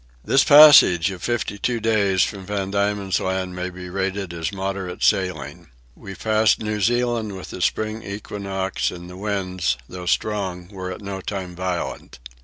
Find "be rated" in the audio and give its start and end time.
3.69-4.33